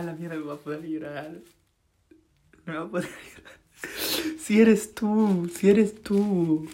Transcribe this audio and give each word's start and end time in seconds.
A 0.00 0.02
la 0.02 0.14
mierda 0.14 0.36
me 0.36 0.44
va 0.44 0.54
a 0.54 0.56
poder 0.56 0.80
llorar. 0.80 1.30
Me 2.64 2.74
va 2.74 2.84
a 2.84 2.88
poder 2.88 3.10
llorar. 3.10 3.52
Si 4.38 4.58
eres 4.58 4.94
tú, 4.94 5.52
si 5.54 5.68
eres 5.68 6.02
tú. 6.02 6.66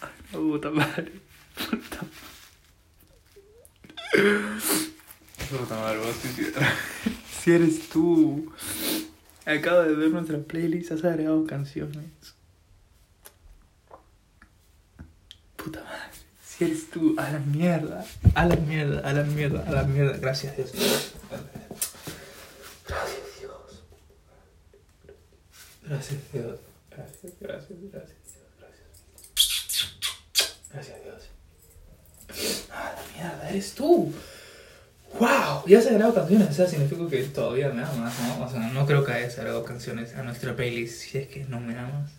Ay, 0.00 0.10
la 0.32 0.38
puta 0.40 0.70
madre. 0.70 1.12
Puta 1.54 2.02
madre. 2.02 2.18
Puta 5.48 5.76
madre, 5.76 5.98
voy 5.98 6.08
a 6.08 6.14
suicidar. 6.14 6.74
Si 7.30 7.52
eres 7.52 7.88
tú. 7.88 8.52
Acabo 9.46 9.82
de 9.82 9.94
ver 9.94 10.10
nuestra 10.10 10.40
playlist, 10.40 10.90
has 10.90 11.04
agregado 11.04 11.46
canciones. 11.46 12.34
Puta 15.54 15.84
madre. 15.84 16.10
Si 16.42 16.64
eres 16.64 16.90
tú, 16.90 17.14
a 17.16 17.30
la 17.30 17.38
mierda. 17.38 18.04
A 18.34 18.46
la 18.46 18.56
mierda, 18.56 19.08
a 19.08 19.12
la 19.12 19.22
mierda, 19.22 19.62
a 19.62 19.70
la 19.70 19.84
mierda. 19.84 20.16
Gracias, 20.16 20.56
Dios. 20.56 20.72
Gracias, 22.88 23.22
Dios. 23.38 23.84
Gracias, 25.88 26.20
Dios. 26.32 26.58
Gracias, 26.90 27.32
gracias, 27.40 27.80
gracias, 27.90 28.18
Dios. 28.32 28.52
Gracias. 28.60 28.88
Gracias, 30.70 30.96
Dios. 31.02 32.68
A 32.70 32.92
la 32.92 33.02
mierda, 33.14 33.50
eres 33.50 33.72
tú. 33.74 34.12
¡Wow! 35.18 35.64
Ya 35.66 35.80
se 35.80 35.94
grabado 35.94 36.14
canciones, 36.14 36.50
o 36.50 36.52
sea, 36.52 36.66
significa 36.66 37.08
que 37.08 37.22
todavía 37.24 37.70
me 37.70 37.82
amas, 37.82 38.12
¿no? 38.20 38.44
O 38.44 38.50
sea, 38.50 38.60
no 38.60 38.84
creo 38.84 39.02
que 39.04 39.12
hayas 39.12 39.38
agregado 39.38 39.64
canciones 39.64 40.14
a 40.14 40.22
nuestra 40.22 40.54
playlist 40.54 41.00
si 41.00 41.18
es 41.18 41.28
que 41.28 41.44
no 41.44 41.58
me 41.58 41.78
amas. 41.78 42.10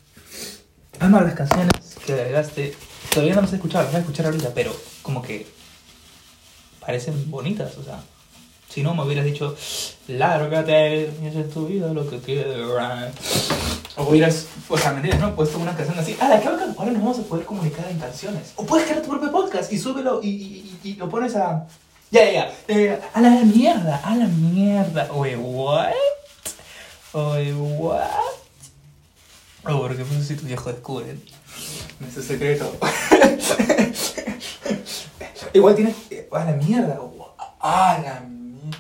Ama 0.99 1.22
las 1.22 1.36
canciones 1.36 1.96
que 2.05 2.13
agregaste. 2.13 2.74
Todavía 3.13 3.36
no 3.36 3.41
las 3.41 3.54
he 3.54 3.58
escuchado, 3.58 3.84
las 3.84 3.94
voy 3.94 3.99
a 3.99 4.02
escuchar 4.02 4.26
ahorita, 4.26 4.52
pero 4.55 4.76
como 5.04 5.22
que 5.22 5.46
parecen 6.80 7.30
bonitas, 7.30 7.77
o 7.77 7.84
sea. 7.84 8.02
Si 8.70 8.84
no, 8.84 8.94
me 8.94 9.04
hubieras 9.04 9.26
dicho, 9.26 9.55
lárgate, 10.08 11.05
esa 11.27 11.40
es 11.40 11.49
tu 11.49 11.68
vida, 11.68 11.91
lo 11.91 12.08
que 12.08 12.20
quieras. 12.20 13.12
O 14.00 14.04
hubieras, 14.04 14.46
o 14.70 14.78
sea, 14.78 14.92
¿me 14.92 15.00
entiendes, 15.00 15.20
no? 15.20 15.36
Puesto 15.36 15.60
una 15.60 15.76
canción 15.76 16.00
así, 16.00 16.16
ah, 16.22 16.30
la 16.30 16.40
que 16.40 16.48
ahora 16.48 16.66
nos 16.66 16.78
vamos 16.78 17.20
a 17.20 17.24
poder 17.24 17.46
comunicar 17.46 17.86
en 17.92 18.00
canciones. 18.00 18.54
O 18.55 18.66
puedes 18.66 18.88
crear 18.88 19.02
tu 19.02 19.10
propio 19.10 19.30
podcast 19.30 19.74
y 19.74 19.78
súbelo 19.78 20.22
y, 20.24 20.30
y, 20.30 20.80
y, 20.84 20.96
lo 20.96 21.10
pones 21.10 21.36
a. 21.36 21.68
Ya, 22.10 22.24
ya, 22.24 22.32
ya. 22.32 22.54
Eh, 22.70 22.98
a 23.14 23.20
la 23.20 23.32
mierda, 23.44 23.98
a 23.98 24.16
la 24.16 24.26
mierda. 24.26 25.10
Oye, 25.12 25.36
what? 25.36 25.92
Oye, 27.12 27.54
what? 27.54 28.08
Oh, 29.66 29.82
porque 29.82 30.05
pues 30.05 30.26
si 30.26 30.38
tu 30.38 30.46
viejo 30.46 30.72
descubren. 30.72 31.22
Ese 32.08 32.24
secreto. 32.24 32.74
Igual 35.54 35.76
tienes. 35.76 35.98
A 36.32 36.46
la 36.46 36.54
mierda. 36.54 36.98
A 37.60 38.00
la 38.02 38.22
mierda. 38.22 38.77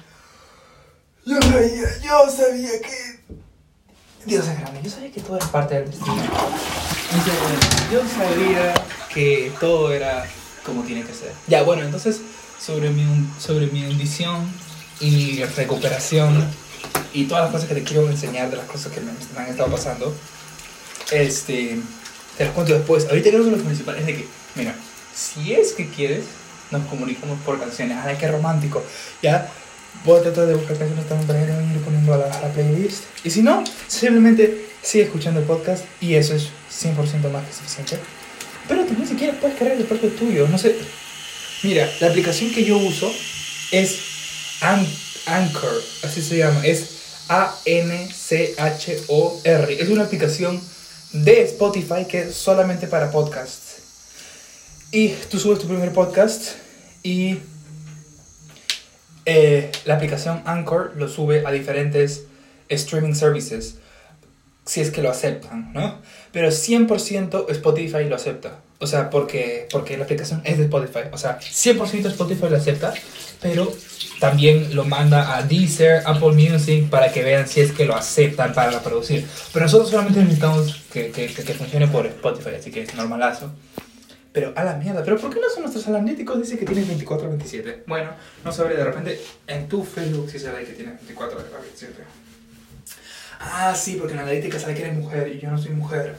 Yo 1.25 1.41
sabía, 1.41 1.89
yo 2.01 2.29
sabía 2.31 2.71
que. 2.81 3.19
Dios 4.25 4.47
es 4.47 4.59
grande. 4.59 4.81
Yo 4.83 4.89
sabía 4.89 5.11
que 5.11 5.21
todo 5.21 5.37
era 5.37 5.45
parte 5.47 5.75
del 5.75 5.85
destino. 5.89 6.23
Yo 7.91 8.01
sabía 8.17 8.73
que 9.13 9.51
todo 9.59 9.91
era 9.91 10.25
como 10.65 10.83
tiene 10.83 11.03
que 11.03 11.13
ser. 11.13 11.33
Ya, 11.47 11.63
bueno, 11.63 11.83
entonces 11.83 12.21
sobre 12.59 12.89
mi, 12.91 13.05
sobre 13.39 13.67
mi 13.67 13.85
hundición 13.85 14.47
y 14.99 15.43
recuperación 15.43 16.45
y 17.13 17.25
todas 17.25 17.45
las 17.45 17.51
cosas 17.51 17.67
que 17.69 17.75
te 17.75 17.83
quiero 17.83 18.09
enseñar 18.09 18.49
de 18.49 18.57
las 18.57 18.65
cosas 18.65 18.91
que 18.91 18.99
me 19.01 19.11
han 19.11 19.47
estado 19.47 19.71
pasando. 19.71 20.13
Este, 21.11 21.79
te 22.37 22.45
las 22.45 22.53
cuento 22.53 22.73
después. 22.73 23.07
Ahorita 23.09 23.29
creo 23.29 23.45
que 23.45 23.51
lo 23.51 23.57
principal 23.57 23.97
es 23.97 24.05
de 24.05 24.15
que, 24.17 24.27
mira, 24.55 24.75
si 25.15 25.53
es 25.53 25.73
que 25.73 25.89
quieres, 25.89 26.25
nos 26.71 26.83
comunicamos 26.87 27.39
por 27.39 27.59
canciones. 27.59 27.97
Ay, 28.03 28.17
qué 28.19 28.27
romántico. 28.27 28.83
Ya, 29.23 29.49
voy 30.05 30.19
a 30.19 30.23
tratar 30.23 30.47
de 30.47 30.55
buscar 30.55 30.77
canciones 30.77 31.07
también 31.07 31.27
para 31.27 31.39
ir 31.39 31.81
poniendo 31.83 32.13
a 32.13 32.17
la, 32.17 32.25
a 32.25 32.41
la 32.41 32.53
playlist. 32.53 33.03
Y 33.23 33.29
si 33.29 33.41
no, 33.41 33.63
simplemente 33.87 34.69
sigue 34.81 35.05
escuchando 35.05 35.39
el 35.39 35.45
podcast 35.45 35.85
y 36.01 36.15
eso 36.15 36.35
es 36.35 36.49
100% 36.71 37.29
más 37.31 37.45
que 37.45 37.53
suficiente. 37.53 37.99
Pero 38.67 38.85
también 38.85 39.07
si 39.07 39.15
quieres 39.15 39.35
puedes 39.39 39.57
crear 39.57 39.75
el 39.75 39.85
propio 39.85 40.09
tuyo. 40.11 40.47
No 40.47 40.57
sé, 40.57 40.75
Mira, 41.61 41.91
la 41.99 42.07
aplicación 42.07 42.51
que 42.51 42.63
yo 42.63 42.77
uso 42.77 43.11
es 43.71 43.99
Anchor, 44.61 45.83
así 46.03 46.21
se 46.21 46.37
llama, 46.37 46.65
es 46.65 47.25
A-N-C-H-O-R. 47.27 48.13
Es 49.81 49.89
una 49.89 50.05
aplicación 50.05 50.61
de 51.11 51.41
Spotify 51.41 52.05
que 52.07 52.21
es 52.21 52.35
solamente 52.35 52.87
para 52.87 53.11
podcasts. 53.11 53.81
Y 54.91 55.09
tú 55.29 55.37
subes 55.37 55.59
tu 55.59 55.67
primer 55.67 55.91
podcast 55.91 56.53
y 57.03 57.39
eh, 59.25 59.71
la 59.85 59.95
aplicación 59.95 60.41
Anchor 60.45 60.93
lo 60.95 61.07
sube 61.07 61.45
a 61.45 61.51
diferentes 61.51 62.25
streaming 62.69 63.13
services, 63.13 63.77
si 64.65 64.81
es 64.81 64.91
que 64.91 65.01
lo 65.01 65.09
aceptan, 65.09 65.73
¿no? 65.73 65.99
Pero 66.31 66.49
100% 66.49 67.49
Spotify 67.49 68.05
lo 68.05 68.15
acepta. 68.15 68.59
O 68.81 68.87
sea, 68.87 69.09
porque, 69.09 69.67
porque 69.71 69.97
la 69.97 70.05
aplicación 70.05 70.41
es 70.45 70.57
de 70.57 70.63
Spotify. 70.63 71.09
O 71.11 71.17
sea, 71.17 71.37
100% 71.39 72.05
Spotify 72.07 72.45
lo 72.49 72.55
acepta, 72.55 72.93
pero 73.41 73.73
también 74.19 74.73
lo 74.73 74.85
manda 74.85 75.35
a 75.35 75.43
Deezer, 75.43 76.01
Apple 76.05 76.31
Music, 76.31 76.89
para 76.89 77.11
que 77.11 77.23
vean 77.23 77.47
si 77.47 77.59
es 77.59 77.73
que 77.73 77.85
lo 77.85 77.95
aceptan 77.95 78.53
para 78.53 78.71
reproducir. 78.71 79.27
Pero 79.51 79.65
nosotros 79.65 79.89
solamente 79.89 80.21
necesitamos 80.21 80.81
que, 80.93 81.11
que, 81.11 81.27
que, 81.27 81.53
funcione 81.53 81.87
por 81.87 82.05
Spotify, 82.05 82.51
así 82.57 82.71
que 82.71 82.83
es 82.83 82.95
normalazo. 82.95 83.51
Pero 84.31 84.53
a 84.55 84.63
la 84.63 84.75
mierda, 84.75 85.03
¿pero 85.03 85.17
por 85.17 85.33
qué 85.33 85.39
no 85.39 85.49
son 85.49 85.63
nuestros 85.63 85.87
analíticos? 85.87 86.39
Dice 86.39 86.57
que 86.57 86.65
tiene 86.65 86.83
24 86.83 87.27
o 87.27 87.29
27. 87.29 87.83
Bueno, 87.87 88.11
no 88.43 88.51
sabré, 88.51 88.75
de 88.75 88.83
repente 88.83 89.19
en 89.47 89.67
tu 89.67 89.83
Facebook 89.83 90.29
sí 90.29 90.37
se 90.37 90.51
que 90.51 90.73
tiene 90.73 90.91
24 90.91 91.39
o 91.39 91.61
27. 91.61 92.03
Ah, 93.39 93.73
sí, 93.75 93.95
porque 93.95 94.13
en 94.13 94.19
analítica 94.19 94.59
sale 94.59 94.75
que 94.75 94.81
eres 94.81 94.97
mujer 94.97 95.29
y 95.29 95.39
yo 95.39 95.49
no 95.49 95.57
soy 95.57 95.71
mujer. 95.71 96.15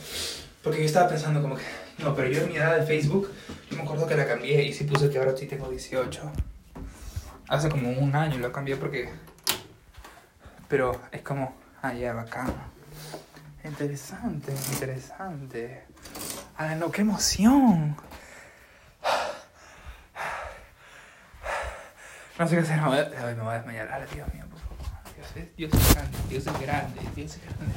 Porque 0.62 0.80
yo 0.80 0.86
estaba 0.86 1.08
pensando 1.08 1.40
como 1.40 1.56
que 1.56 1.62
no, 1.98 2.14
pero 2.14 2.28
yo 2.28 2.42
en 2.42 2.48
mi 2.48 2.56
edad 2.56 2.78
de 2.78 2.86
Facebook, 2.86 3.30
yo 3.70 3.76
me 3.76 3.82
acuerdo 3.82 4.06
que 4.06 4.16
la 4.16 4.26
cambié 4.26 4.64
y 4.64 4.72
sí 4.72 4.84
puse 4.84 5.10
que 5.10 5.18
ahora 5.18 5.36
sí 5.36 5.46
tengo 5.46 5.68
18. 5.68 6.20
Hace 7.48 7.68
como 7.68 7.90
un 7.90 8.14
año 8.16 8.38
lo 8.38 8.50
cambié 8.52 8.76
porque... 8.76 9.08
Pero 10.68 10.98
es 11.12 11.20
como... 11.20 11.54
Ah, 11.82 11.92
ya, 11.92 12.12
bacán. 12.14 12.52
Interesante, 13.64 14.52
interesante. 14.72 15.82
Ah, 16.62 16.74
no, 16.74 16.90
qué 16.90 17.00
emoción. 17.00 17.96
No 22.38 22.48
sé 22.48 22.54
qué 22.54 22.60
hacer, 22.60 22.76
me 22.82 22.86
voy 22.86 22.98
a, 22.98 23.04
desmayar. 23.54 23.90
Ahora, 23.90 24.04
Dios 24.04 24.34
mío, 24.34 24.44
por 24.50 24.60
favor. 24.60 24.76
Dios 25.16 25.36
es, 25.36 25.56
Dios 25.56 25.72
es 25.72 25.94
grande, 25.94 26.18
Dios 26.28 26.46
es 26.46 26.60
grande, 26.60 27.00
Dios 27.16 27.34
es 27.34 27.42
grande. 27.42 27.74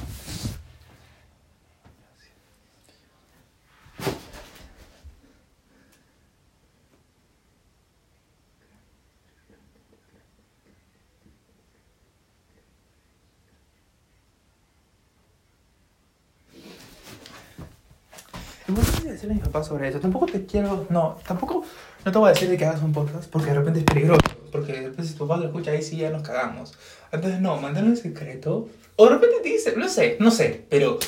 No 18.68 18.76
voy 18.76 19.10
a 19.10 19.12
decirle 19.12 19.34
a 19.34 19.36
mi 19.36 19.42
papá 19.42 19.64
sobre 19.64 19.90
eso. 19.90 20.00
Tampoco 20.00 20.26
te 20.28 20.46
quiero. 20.46 20.88
No, 20.90 21.20
tampoco. 21.28 21.66
No 22.06 22.12
te 22.12 22.18
voy 22.18 22.30
a 22.30 22.34
decir 22.34 22.50
de 22.50 22.58
que 22.58 22.66
hagas 22.66 22.82
un 22.82 22.94
podcast 22.94 23.30
porque 23.30 23.50
de 23.50 23.56
repente 23.56 23.80
es 23.80 23.86
peligroso. 23.86 24.22
Porque 24.52 24.74
después 24.74 25.08
si 25.08 25.16
tu 25.16 25.28
papá 25.28 25.40
lo 25.40 25.48
escucha 25.48 25.72
ahí 25.72 25.82
sí 25.82 25.98
ya 25.98 26.10
nos 26.10 26.24
cagamos. 26.24 26.74
Entonces, 27.12 27.42
no, 27.42 27.58
manténlo 27.58 27.90
en 27.90 27.98
secreto. 27.98 28.70
O 28.96 29.06
de 29.06 29.12
repente 29.12 29.38
te 29.42 29.50
dice, 29.50 29.74
no 29.76 29.90
sé, 29.90 30.18
no 30.20 30.32
sé, 30.32 30.66
pero. 30.70 31.00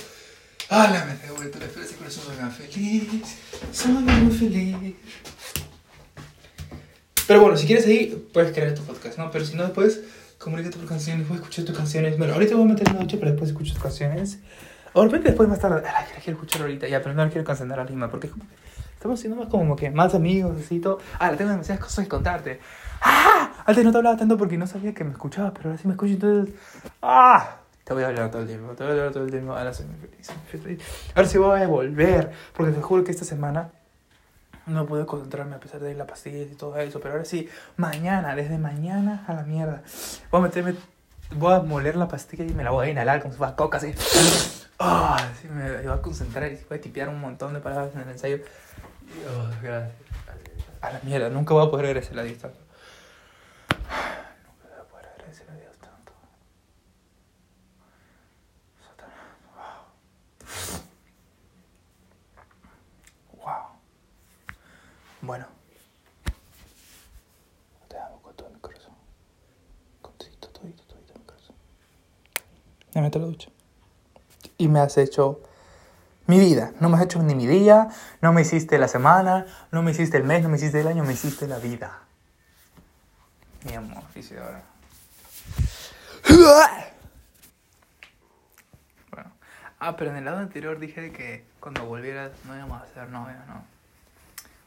¡Ah, 0.70 0.90
la 0.92 1.06
me 1.06 1.14
he 1.14 1.32
vuelto 1.32 1.60
la 1.60 1.66
ese 1.66 1.96
corazón 1.96 2.24
muy 2.42 2.52
feliz! 2.52 3.38
Soy 3.72 3.92
muy 3.92 4.36
feliz. 4.36 4.96
Pero 7.28 7.42
bueno, 7.42 7.56
si 7.56 7.68
quieres 7.68 7.86
ahí, 7.86 8.28
puedes 8.34 8.51
crear 8.51 8.74
tu 8.74 8.81
podcast, 8.81 9.18
¿no? 9.18 9.31
Pero 9.31 9.46
si 9.46 9.56
no, 9.56 9.63
después 9.63 10.01
comunícate 10.38 10.78
por 10.78 10.88
canciones, 10.88 11.28
puedes 11.28 11.42
escuchar 11.42 11.66
tus 11.66 11.78
canciones. 11.78 12.18
Bueno, 12.18 12.34
ahorita 12.34 12.56
voy 12.56 12.66
a 12.66 12.68
meter 12.68 12.88
en 12.88 12.96
la 12.96 13.01
noche, 13.01 13.18
pero 13.18 13.31
después 13.31 13.51
escucho 13.51 13.74
tus 13.74 13.81
canciones. 13.81 14.40
O 14.97 15.01
de 15.01 15.07
repente 15.07 15.27
después 15.27 15.50
más 15.50 15.59
tarde, 15.59 15.81
la 15.81 16.06
quiero 16.24 16.39
escuchar 16.39 16.62
ahorita, 16.62 16.88
ya, 16.88 17.01
pero 17.01 17.13
no 17.13 17.27
quiero 17.30 17.44
concentrar 17.44 17.81
a 17.81 17.83
Lima, 17.83 18.09
porque 18.09 18.27
es 18.27 18.33
como 18.33 18.45
estamos 18.94 19.19
siendo 19.19 19.38
más 19.38 19.50
como 19.50 19.75
que 19.75 19.92
más 19.92 20.15
amigos, 20.15 20.57
así 20.57 20.80
todo. 20.80 21.00
Ah, 21.19 21.31
tengo 21.31 21.51
demasiadas 21.51 21.83
cosas 21.83 22.06
que 22.06 22.09
contarte. 22.09 22.62
¡Ah! 23.01 23.51
Antes 23.65 23.83
no 23.83 23.92
te 23.92 23.97
hablaba 23.97 24.15
tanto 24.15 24.38
porque 24.38 24.57
no 24.57 24.65
sabía 24.68 24.94
que 24.94 25.03
me 25.03 25.12
escuchabas, 25.12 25.51
pero 25.53 25.69
ahora 25.69 25.81
sí 25.81 25.88
me 25.89 25.95
escucho, 25.95 26.13
entonces. 26.13 26.56
¡Ah! 27.01 27.57
Te 27.83 27.94
voy 27.94 28.03
a 28.03 28.07
hablar 28.07 28.31
todo 28.31 28.44
el 28.44 28.47
tiempo, 28.47 28.71
te 28.71 28.83
voy 28.83 28.94
a 28.94 28.95
hablar 28.95 29.12
todo 29.12 29.25
el 29.25 29.31
tiempo. 29.31 29.51
Ahora 29.53 29.74
soy 29.74 29.86
muy 29.86 29.97
feliz, 29.97 30.31
muy 30.53 30.62
feliz. 30.62 30.81
Ahora 31.13 31.27
sí 31.27 31.38
voy 31.38 31.62
a 31.62 31.68
volver, 31.68 32.31
porque 32.56 32.71
te 32.71 32.81
juro 32.81 33.03
que 33.03 33.12
esta 33.12 33.25
semana 33.25 33.71
no 34.65 34.86
pude 34.86 35.06
concentrarme 35.06 35.57
a 35.57 35.59
pesar 35.59 35.81
de 35.81 35.94
la 35.94 36.07
pastilla 36.07 36.41
y 36.41 36.56
todo 36.56 36.77
eso, 36.77 37.01
pero 37.01 37.15
ahora 37.15 37.25
sí, 37.25 37.50
mañana, 37.75 38.33
desde 38.33 38.57
mañana 38.57 39.25
a 39.27 39.33
la 39.33 39.44
mierda. 39.44 39.83
Voy 40.31 40.39
a 40.39 40.44
meterme, 40.45 40.74
voy 41.36 41.53
a 41.53 41.59
moler 41.59 41.98
la 41.98 42.07
pastilla 42.07 42.45
y 42.45 42.53
me 42.53 42.63
la 42.63 42.71
voy 42.71 42.88
a 42.88 42.91
inhalar 42.91 43.21
como 43.21 43.33
si 43.33 43.38
fuera 43.38 43.57
coca, 43.57 43.77
así. 43.77 43.94
Oh, 44.77 45.16
sí, 45.42 45.48
me 45.48 45.83
iba 45.83 45.94
a 45.94 46.01
concentrar 46.01 46.51
y 46.51 46.56
voy 46.68 46.77
a 46.77 46.81
tipear 46.81 47.07
un 47.07 47.19
montón 47.19 47.54
de 47.54 47.62
palabras 47.62 47.95
en 47.95 48.01
el 48.01 48.10
ensayo. 48.10 48.38
Dios, 48.38 49.62
gracias. 49.62 49.95
A 50.81 50.92
la 50.92 51.00
mierda, 51.01 51.30
nunca 51.30 51.54
voy 51.54 51.66
a 51.66 51.72
poder 51.72 51.86
agradecer 51.86 52.19
a 52.19 52.24
Dios 52.24 52.38
tanto. 52.39 52.60
Nunca 53.80 54.68
voy 54.69 54.80
a 54.80 54.83
poder 54.83 55.06
agradecer 55.07 55.50
a 55.50 55.56
Dios 55.56 55.77
tanto. 55.77 56.12
Satanás, 58.86 59.16
wow. 63.31 63.44
Wow. 63.44 63.80
Bueno. 65.22 65.48
Te 67.88 67.98
amo 67.98 68.22
con 68.22 68.36
todo 68.36 68.50
mi 68.50 68.60
corazón. 68.60 68.94
Con 70.01 70.13
todo, 70.18 70.30
todo, 70.39 70.51
todo, 70.51 70.69
todo 70.88 71.00
mi. 72.94 73.38
Ya. 73.38 73.55
Me 74.67 74.79
has 74.79 74.97
hecho 74.97 75.41
mi 76.27 76.39
vida. 76.39 76.73
No 76.79 76.89
me 76.89 76.97
has 76.97 77.03
hecho 77.03 77.21
ni 77.21 77.35
mi 77.35 77.47
día, 77.47 77.89
no 78.21 78.33
me 78.33 78.41
hiciste 78.41 78.77
la 78.77 78.88
semana, 78.88 79.45
no 79.71 79.83
me 79.83 79.91
hiciste 79.91 80.17
el 80.17 80.23
mes, 80.23 80.44
no 80.44 80.50
me 80.50 80.57
hiciste 80.57 80.79
el 80.81 80.88
año, 80.88 81.03
me 81.03 81.13
hiciste 81.13 81.47
la 81.47 81.59
vida. 81.59 82.00
Mi 83.65 83.73
amor, 83.73 84.03
dice 84.13 84.39
ahora. 84.39 84.63
Bueno. 89.12 89.31
Ah, 89.79 89.95
pero 89.97 90.12
en 90.12 90.17
el 90.17 90.25
lado 90.25 90.38
anterior 90.38 90.79
dije 90.79 91.12
que 91.12 91.45
cuando 91.59 91.85
volvieras 91.85 92.31
no 92.45 92.56
íbamos 92.56 92.81
a 92.81 92.88
ser 92.88 93.09
novios, 93.09 93.45
¿no? 93.47 93.63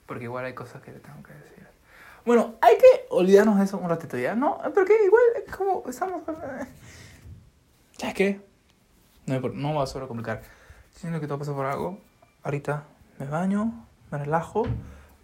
Porque 0.07 0.25
igual 0.25 0.45
hay 0.45 0.55
cosas 0.55 0.83
que 0.83 0.91
te 0.91 1.01
tengo 1.01 1.23
que 1.23 1.33
decir. 1.33 1.67
Bueno, 2.25 2.57
hay 2.61 2.77
que 2.77 3.07
olvidarnos 3.11 3.59
de 3.59 3.65
eso 3.65 3.79
un 3.79 3.89
ratito 3.89 4.19
ya, 4.19 4.35
¿no? 4.35 4.59
Porque 4.75 4.95
igual 5.05 5.23
como 5.57 5.85
estamos... 5.89 6.23
¿Sabes 7.99 8.15
qué? 8.15 8.41
No 9.29 9.41
no 9.41 9.75
va 9.75 9.85
a 9.85 9.87
sobrecomplicar. 9.87 10.43
Siento 10.95 11.21
que 11.21 11.27
todo 11.27 11.39
pasa 11.39 11.53
por 11.53 11.67
algo. 11.67 12.01
Ahorita 12.43 12.85
me 13.19 13.27
baño, 13.27 13.87
me 14.11 14.19
relajo, 14.19 14.67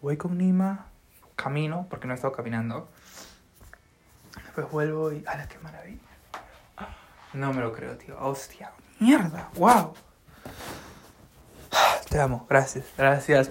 voy 0.03 0.17
con 0.17 0.37
Nima, 0.37 0.87
camino, 1.37 1.87
porque 1.89 2.07
no 2.07 2.13
he 2.13 2.17
estado 2.17 2.33
caminando. 2.33 2.89
Después 4.45 4.71
vuelvo 4.71 5.13
y... 5.13 5.25
¡Hala, 5.27 5.49
qué 5.49 5.59
maravilla! 5.59 6.01
No 7.33 7.53
me 7.53 7.61
lo 7.61 7.73
creo, 7.73 7.97
tío. 7.97 8.17
¡Hostia! 8.21 8.73
¡Mierda! 9.01 9.51
¡Wow! 9.57 9.95
Te 12.09 12.21
amo. 12.21 12.47
Gracias. 12.49 12.85
Gracias. 12.97 13.51